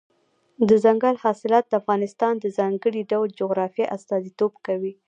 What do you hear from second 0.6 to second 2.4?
دځنګل حاصلات د افغانستان